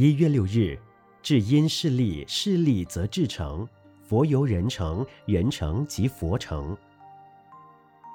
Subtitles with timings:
[0.00, 0.78] 一月六日，
[1.24, 3.68] 至因势利，势利则至诚。
[4.00, 6.76] 佛由人成，人成即佛成。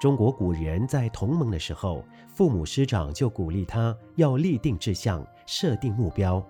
[0.00, 6.42] 中国古人在同盟的时候，父母师长就鼓励他要立定志向，设定目标。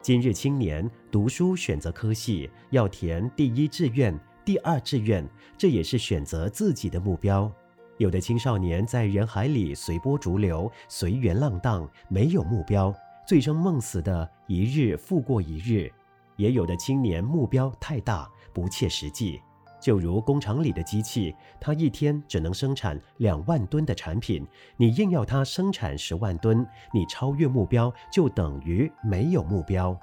[0.00, 5.28] 今日青年读书选择科系，要填第一志愿、第二志愿，
[5.58, 7.52] 这也是选择自己的目标。
[7.98, 12.94] 有的青少年在人海里随波逐流，随缘浪荡，没有目标，
[13.30, 15.88] 醉生梦死的一日复过一日。
[16.34, 19.40] 也有的青年目标太大，不切实际。
[19.80, 24.44] 就如工厂里的机器，它一天只能生产两万吨的产品，
[24.76, 29.96] 你硬要它生产十万吨，你超越目标就等于没有目标。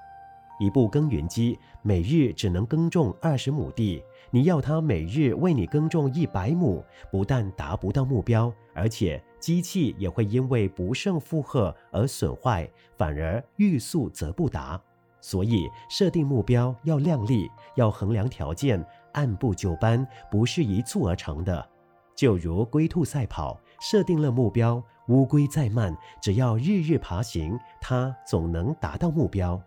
[0.58, 4.02] 一部耕耘机每日只能耕种二十亩地，
[4.32, 6.82] 你要它每日为你耕种一百亩，
[7.12, 14.80] 不但达不到目标，而且机器也会因为不胜负荷而损坏，反而欲速则不达。
[15.20, 21.68] 所以，设定目标要量力，要衡量条件，按部就班，不是一蹴而成的。
[22.16, 29.62] 就如龟兔赛跑，设定了目标，乌龟再慢，只要日日爬行，它总能达到目标。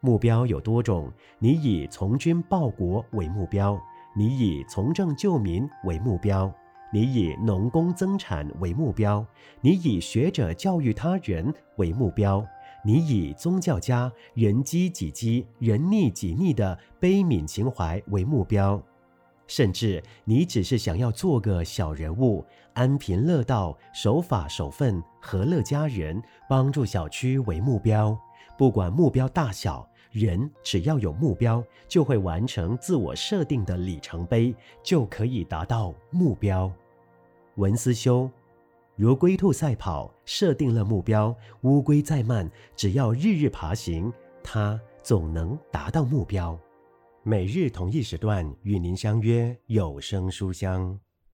[0.00, 3.80] 目标有多种，你以从军报国为目标，
[4.14, 6.52] 你以从政救民为目标，
[6.90, 9.24] 你以农工增产为目标，
[9.60, 12.44] 你以学者教育他人为目标。
[12.84, 18.80] 你以宗教家人饥己饥、人溺己溺的悲悯情怀为目标，
[19.46, 28.16] 甚至你只是想要做个小人物，安贫乐道、守法守份、和乐家人、帮助小区为目标。
[28.56, 36.72] 不管目标大小，人只要有目标，就会完成自我设定的里程碑，就可以达到目标。
[37.56, 38.30] 文思修。
[38.96, 46.58] 如龟兔赛跑，设定了目标，乌龟再慢，只要日日爬行，它总能达到目标。
[47.22, 50.98] 每日同一时段与您相约有声书香。